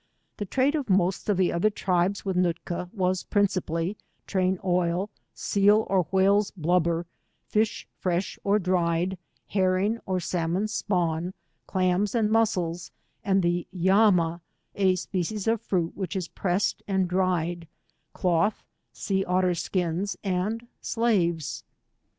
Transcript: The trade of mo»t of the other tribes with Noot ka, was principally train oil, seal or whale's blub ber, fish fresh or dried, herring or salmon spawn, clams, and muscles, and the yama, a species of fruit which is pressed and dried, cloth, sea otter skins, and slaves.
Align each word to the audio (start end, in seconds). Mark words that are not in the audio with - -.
The 0.37 0.45
trade 0.47 0.73
of 0.73 0.89
mo»t 0.89 1.15
of 1.31 1.37
the 1.37 1.51
other 1.53 1.69
tribes 1.69 2.25
with 2.25 2.35
Noot 2.35 2.65
ka, 2.65 2.87
was 2.91 3.21
principally 3.21 3.95
train 4.25 4.57
oil, 4.65 5.11
seal 5.35 5.85
or 5.91 6.07
whale's 6.09 6.49
blub 6.49 6.85
ber, 6.85 7.05
fish 7.49 7.87
fresh 7.99 8.39
or 8.43 8.57
dried, 8.57 9.19
herring 9.45 9.99
or 10.07 10.19
salmon 10.19 10.67
spawn, 10.67 11.35
clams, 11.67 12.15
and 12.15 12.31
muscles, 12.31 12.89
and 13.23 13.43
the 13.43 13.67
yama, 13.69 14.41
a 14.73 14.95
species 14.95 15.45
of 15.47 15.61
fruit 15.61 15.95
which 15.95 16.15
is 16.15 16.27
pressed 16.29 16.81
and 16.87 17.07
dried, 17.07 17.67
cloth, 18.11 18.63
sea 18.91 19.23
otter 19.25 19.53
skins, 19.53 20.17
and 20.23 20.65
slaves. 20.81 21.63